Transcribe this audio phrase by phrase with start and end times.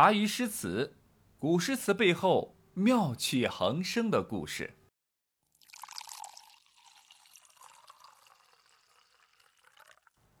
[0.00, 0.94] 茶余诗词，
[1.40, 4.74] 古诗词背后妙趣横生的故事。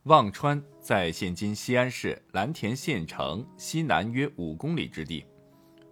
[0.04, 5.26] 忘川在现今西安市蓝田县城西南约五公里之地。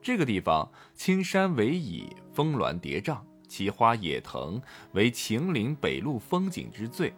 [0.00, 4.62] 这个地方青山逶迤，峰峦叠嶂，奇花野藤，
[4.92, 7.12] 为秦岭北麓风景之最。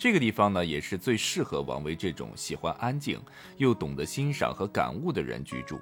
[0.00, 3.20] 这个地方呢，也是最适合王维这种喜欢安静
[3.58, 5.78] 又懂得欣赏和感悟的人居住。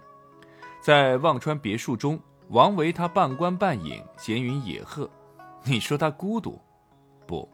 [0.82, 2.18] 在忘川别墅中，
[2.48, 5.08] 王维他半官半隐，闲云野鹤。
[5.62, 6.60] 你说他孤独？
[7.28, 7.48] 不，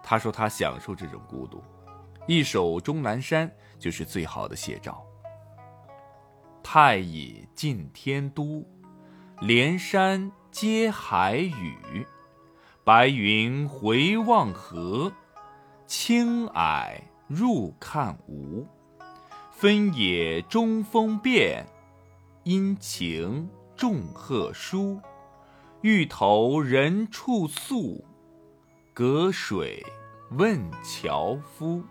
[0.00, 1.60] 他说他享受这种孤独。
[2.28, 5.04] 一首《终南山》就是最好的写照。
[6.62, 8.64] 太乙近天都，
[9.40, 12.06] 连山接海宇，
[12.84, 15.12] 白云回望河。
[15.92, 18.64] 青霭入看无，
[19.50, 21.66] 分野中风变，
[22.44, 25.00] 阴晴众鹤殊。
[25.80, 28.04] 欲投人处宿，
[28.94, 29.84] 隔水
[30.30, 31.82] 问樵夫。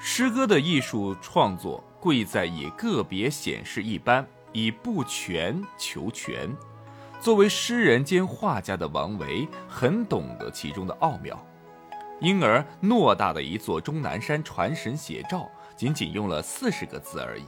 [0.00, 6.52] 诗歌的艺术创作贵在以个别显示一般，以不全求全。
[7.20, 11.40] 作为诗人兼画家的王维，很懂得其中的奥妙。
[12.20, 17.44] 因而，偌大的一座终南山传神写照，仅仅用了四十个字而已。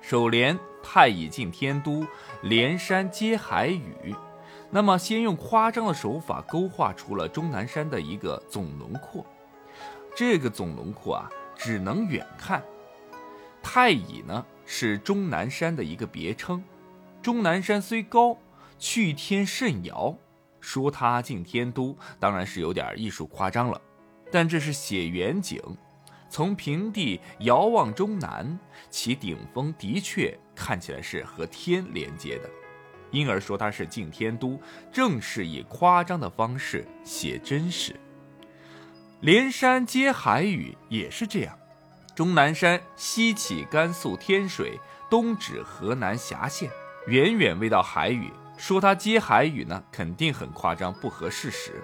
[0.00, 2.04] 首联“太乙近天都，
[2.42, 4.14] 连山接海宇”，
[4.70, 9.24] 那么先用夸张的手法勾画出了终南山的一个总轮廓。
[10.16, 12.62] 这个总轮廓啊，只能远看。
[13.62, 16.64] 太乙呢，是终南山的一个别称。
[17.20, 18.38] 终南山虽高，
[18.78, 20.16] 去天甚遥。
[20.60, 23.80] 说它进天都，当然是有点艺术夸张了，
[24.30, 25.60] 但这是写远景，
[26.28, 32.50] 从平地遥望中南，其顶峰的确看起来是和天连接的，
[33.10, 34.60] 因而说它是进天都，
[34.92, 37.94] 正是以夸张的方式写真实。
[39.20, 41.58] 连山接海宇也是这样，
[42.14, 44.78] 终南山西起甘肃天水，
[45.10, 46.70] 东指河南峡县，
[47.06, 48.30] 远远未到海宇。
[48.60, 51.82] 说他接海宇呢，肯定很夸张，不合事实。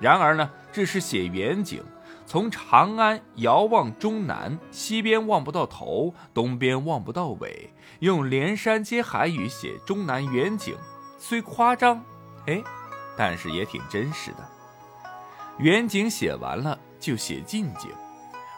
[0.00, 1.80] 然而呢，这是写远景，
[2.26, 10.76] 从长安遥望中南，西边望不到头，东边望不到尾，用连山接海宇写中南远景，
[11.16, 12.04] 虽夸张，
[12.48, 12.60] 哎，
[13.16, 14.38] 但是也挺真实的。
[15.58, 17.92] 远景写完了，就写近景。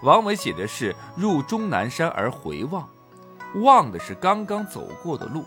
[0.02, 2.88] 王维写的是入终南山而回望，
[3.56, 5.44] 望的是刚刚走过的路。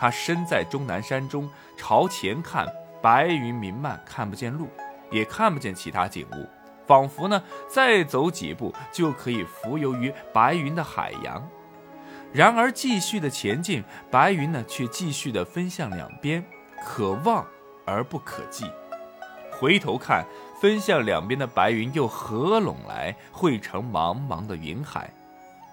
[0.00, 1.46] 他身在终南山中，
[1.76, 2.66] 朝前看，
[3.02, 4.66] 白云弥漫，看不见路，
[5.10, 6.48] 也看不见其他景物，
[6.86, 11.46] 仿佛呢，再走几步就可以浮游于白云的海洋。
[12.32, 16.42] 然而继续的前进，白云呢却继续的分向两边，
[16.82, 17.46] 可望
[17.84, 18.64] 而不可即。
[19.50, 20.24] 回头看，
[20.62, 25.12] 分向两边的白云又合拢来，汇成茫茫的云海。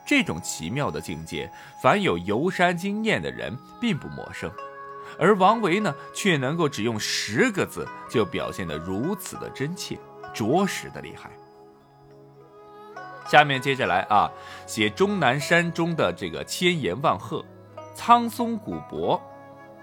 [0.07, 1.51] 这种奇妙的境界，
[1.83, 4.49] 凡有游山经验的人并不陌生，
[5.19, 9.99] 而王维呢，却能够只用十个字就表现得如此的真切，
[10.33, 11.29] 着实的厉害。
[13.27, 14.31] 下面接着来啊，
[14.65, 17.45] 写终南山中的这个千岩万壑，
[17.93, 19.21] 苍松古柏，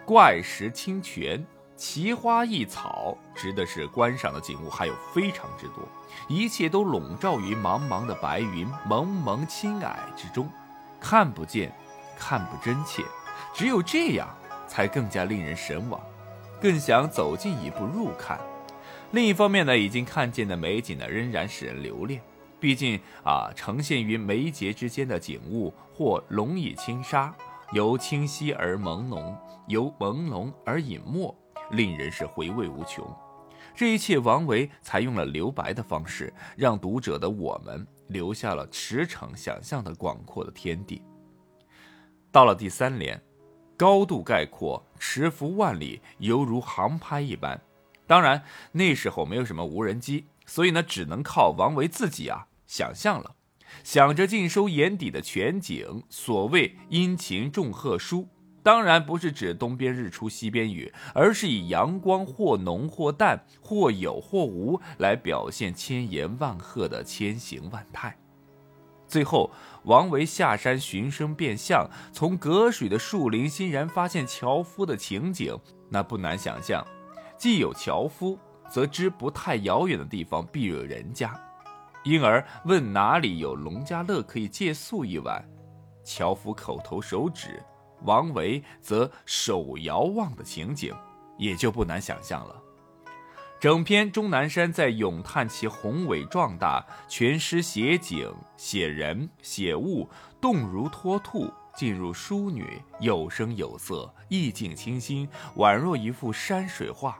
[0.06, 1.44] 怪石清泉。
[1.76, 5.86] 奇花异草，指的是观赏的景物，还有非常之多，
[6.28, 10.48] 一切都笼罩于茫茫的白云、蒙蒙青霭之中，
[11.00, 11.74] 看不见，
[12.16, 13.02] 看不真切，
[13.52, 14.28] 只有这样，
[14.68, 16.00] 才更加令人神往，
[16.60, 18.38] 更想走近一步入看。
[19.10, 22.20] 另一方面呢，已经看见的美景呢，仍然使人留恋。
[22.60, 27.34] 毕竟啊，呈现于眉睫之间的景物，或龙以轻纱，
[27.72, 29.34] 由清晰而朦胧，
[29.66, 31.34] 由朦胧而隐没。
[31.76, 33.04] 令人是回味无穷，
[33.74, 41.02] 这一切王维采用了留白的方式，让读者的我们留下了驰骋想象的广阔的天地。
[42.30, 43.20] 到了第三联，
[43.76, 47.60] 高度概括，驰幅万里，犹如航拍一般。
[48.06, 53.34] 当然那时候没有什么无人机，所以呢，只能靠王维自己啊想象了，
[53.82, 56.02] 想着尽收眼底的全景。
[56.10, 58.28] 所谓阴晴众鹤殊。
[58.64, 68.16] 当然不是指东边日出西边雨，而是以阳光或浓或淡，或有或无来表现千言万壑的千形万态。
[69.06, 69.50] 最后，
[69.84, 75.54] 王维下山寻声变相，从隔水的树林欣然发现樵夫的情景，
[75.90, 76.82] 那不难想象，
[77.36, 78.38] 既有樵夫，
[78.70, 81.38] 则知不太遥远的地方必有人家，
[82.02, 85.44] 因而问哪里有农家乐可以借宿一晚。
[86.02, 87.62] 樵夫口头手指，
[88.04, 90.94] 王维则手遥望的情景，
[91.36, 92.62] 也就不难想象了。
[93.60, 100.06] 整篇终南山在咏叹其宏伟壮大，全诗写景、写人、写物，
[100.38, 107.18] 动如脱兔，进入淑女，有声有色，意境清新，宛若一幅山水画。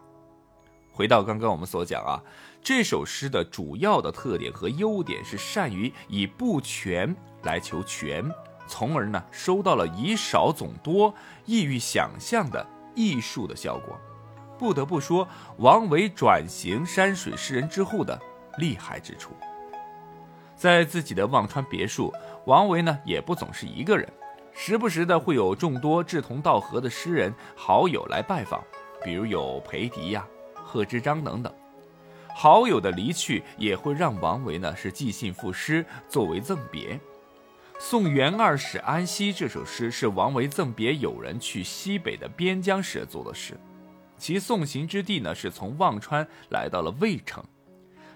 [0.92, 2.20] 回到刚刚我们所讲啊，
[2.62, 8.30] 这首诗的主要的特点和优点是善于以不全来求全，
[8.66, 11.14] 从而呢收到了以少总多、
[11.44, 13.98] 易于想象的艺术的效果。
[14.58, 15.26] 不得不说，
[15.58, 18.18] 王维转型山水诗人之后的
[18.58, 19.32] 厉害之处。
[20.56, 22.12] 在自己的忘川别墅，
[22.46, 24.08] 王维呢也不总是一个人，
[24.52, 28.62] 时不时的会有众多志同道合的诗人好友来拜访，
[29.02, 30.24] 比如有裴迪呀、
[30.54, 31.52] 贺知章等等。
[32.32, 36.94] 好友的离去也会让王维呢是寄信赋诗作为赠别。
[37.78, 43.58] 《送元二使安西》这首诗是王维赠别友人去西北的边疆时做的诗。
[44.16, 47.44] 其送行之地呢，是从忘川来到了渭城。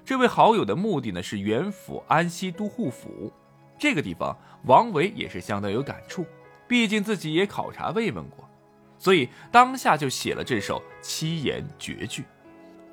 [0.05, 3.33] 这位好友的目的呢，是元府安西都护府。
[3.79, 6.25] 这个地方，王维也是相当有感触，
[6.67, 8.49] 毕竟自己也考察慰问过，
[8.97, 12.25] 所以当下就写了这首七言绝句：“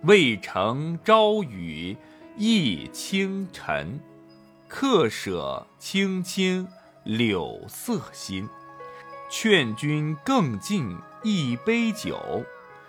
[0.04, 1.96] 渭城朝雨
[2.38, 4.00] 浥轻尘，
[4.68, 6.68] 客舍青青
[7.04, 8.50] 柳色新。
[9.30, 12.44] 劝君更尽一杯酒。”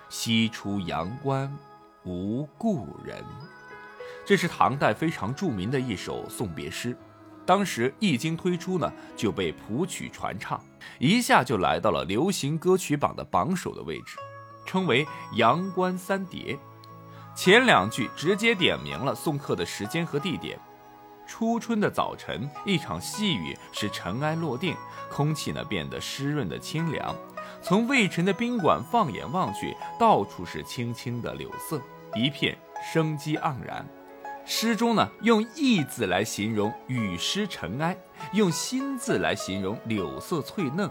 [0.09, 1.53] 西出阳关
[2.05, 3.25] 无故人，
[4.25, 6.97] 这是唐代非常著名的一首送别诗。
[7.45, 10.63] 当时一经推出呢，就被谱曲传唱，
[10.99, 14.17] 一下就来到了流行歌曲榜的榜首的位置，
[14.65, 16.59] 称为“阳关三叠”。
[17.35, 20.59] 前两句直接点明了送客的时间和地点。
[21.27, 24.75] 初春的早晨，一场细雨使尘埃落定，
[25.11, 27.15] 空气呢变得湿润的清凉。
[27.61, 31.81] 从渭城的宾馆放眼望去，到处是青青的柳色，
[32.15, 32.57] 一片
[32.93, 33.85] 生机盎然。
[34.45, 37.97] 诗中呢，用“意”字来形容雨湿尘埃，
[38.33, 40.89] 用“新”字来形容柳色翠嫩，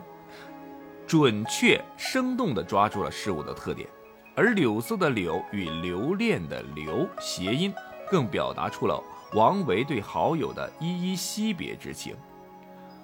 [1.08, 3.88] 准确生动地抓住了事物的特点。
[4.36, 7.74] 而柳色的“柳”与留恋的“留”谐音，
[8.12, 9.02] 更表达出了
[9.36, 12.16] 王维对好友的依依惜别之情。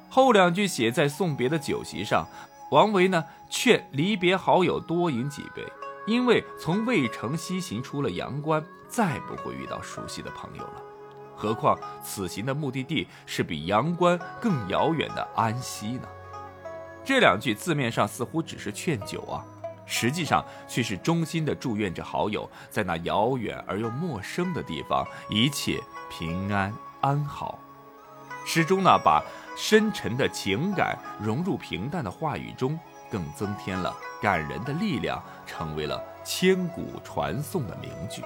[0.09, 2.25] 后两句写在送别的酒席上。
[2.71, 5.61] 王维呢劝离别好友多饮几杯，
[6.07, 10.81] 因为从渭城西行出了阳关，再不会遇到熟悉的朋友了。
[11.35, 16.07] 何况此行的目的地是比阳关更遥远的安西呢？
[17.03, 19.43] 这两句字面上似乎只是劝酒啊，
[19.85, 25.77] 实际上却是衷心的祝愿着好友在那遥远而又陌生的地方一切
[26.11, 27.57] 平安安好。
[28.45, 29.23] 诗中呢把。
[29.57, 32.79] 深沉的情感融入平淡的话语中，
[33.11, 38.23] 更增添了感人的力量，成为了千古传颂的名句。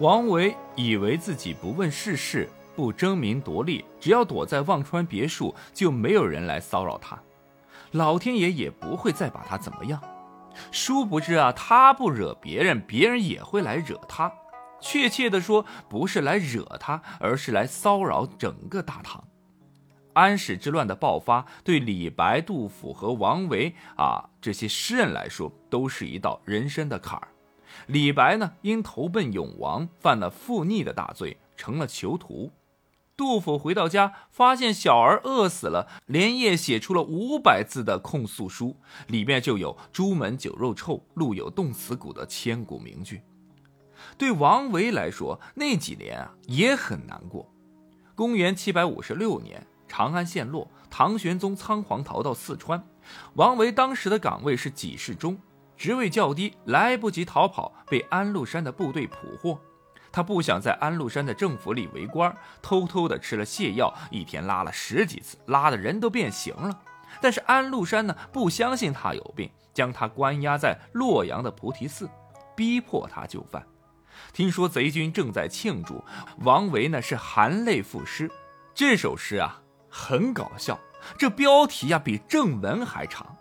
[0.00, 7.16] 王维以为自己不问世事，不争名夺利，只要躲在忘川别墅，就没有人来骚扰他，
[7.92, 10.00] 老天爷也不会再把他怎么样。
[10.72, 14.32] 殊不知啊，他不惹别人，别人也会来惹他。
[14.80, 19.22] 确切的说，不是来惹他，而是来骚扰整个大唐。
[20.14, 27.28] 安史之乱的爆发，对李白、杜甫和王维啊这些诗人来说，都是一道人生的坎儿。
[27.86, 32.50] 李白呢，因投奔永王，犯了负逆的大罪，成了囚徒。
[33.16, 38.76] 杜甫回到家，发现小儿饿死了，连夜写出了五百字的控诉书，
[39.08, 43.20] 里面就有“朱门酒肉臭，路有冻死骨”的千古名句。
[44.16, 47.50] 对王维来说，那几年啊也很难过。
[48.14, 49.66] 公元七百五十六年。
[49.90, 52.84] 长安陷落，唐玄宗仓皇逃到四川。
[53.36, 55.38] 王维当时的岗位是给事中，
[55.78, 59.58] 职位较低，来不及逃跑，被安禄山的部队捕获。
[60.12, 66.78] 他不想在安禄山的政府里为官，偷偷的吃了泻药，一天拉了十几次，拉的人都变形了。
[67.22, 72.06] 但是安禄山呢，不相信他有病，将他关押在洛阳的菩提寺，
[72.54, 73.66] 逼迫他就范。
[74.32, 76.04] 听说贼军正在庆祝，
[76.38, 78.30] 王维呢是含泪赋诗。
[78.74, 79.62] 这首诗啊。
[79.90, 80.78] 很搞笑，
[81.16, 83.34] 这标题呀比正文还长。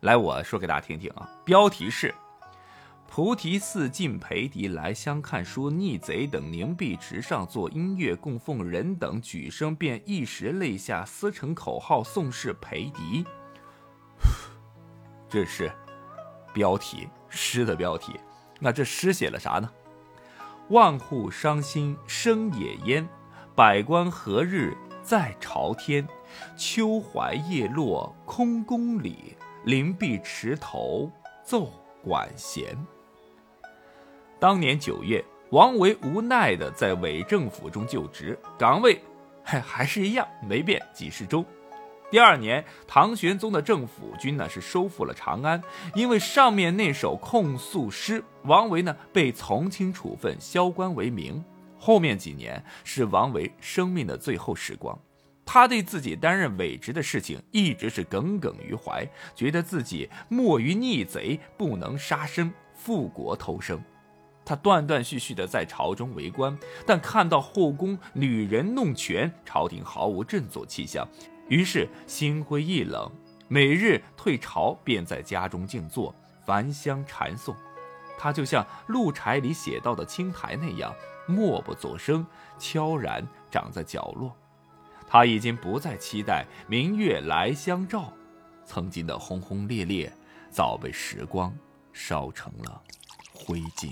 [0.00, 1.26] 来，我说给大家听听啊。
[1.42, 2.14] 标题是
[3.08, 13.24] “菩提寺进裴迪来相看，说逆贼等凝碧池上做音乐供奉人等举声便一时泪下，撕成口号宋氏裴迪”。
[15.30, 15.72] 这是
[16.52, 18.20] 标题，诗的标题。
[18.60, 19.72] 那这诗写了啥呢？
[20.70, 23.06] 万户伤心生野烟，
[23.54, 24.74] 百官何日？
[25.02, 26.08] 再朝天，
[26.56, 31.70] 秋槐叶落空宫里，灵璧池头奏
[32.02, 32.74] 管弦。
[34.40, 38.98] 当年九月，王维无奈的在伪政府中就职，岗位
[39.42, 41.44] 还还是一样没变，几十州。
[42.14, 45.60] 第二年，唐玄宗的政府军呢是收复了长安，
[45.96, 51.44] 因为上面那首控诉诗，王维呢被从轻处分，削官为民。
[51.76, 54.96] 后面几年是王维生命的最后时光，
[55.44, 59.04] 他对自己担任伪职的事情一直是耿耿于怀，
[59.34, 63.82] 觉得自己莫于逆贼，不能杀身复国偷生。
[64.44, 66.56] 他断断续续的在朝中为官，
[66.86, 71.08] 但看到后宫女人弄权，朝廷毫无振作气象，
[71.48, 73.10] 于是心灰意冷，
[73.48, 77.54] 每日退朝，便在家中静坐，焚香禅诵。
[78.18, 80.94] 他就像《鹿柴》里写到的青苔那样。
[81.26, 82.26] 默不作声，
[82.58, 84.36] 悄然长在角落。
[85.08, 88.12] 他已经不再期待明月来相照，
[88.66, 90.12] 曾经的轰轰烈烈，
[90.50, 91.50] 早被时光
[91.94, 92.82] 烧成了
[93.32, 93.90] 灰烬。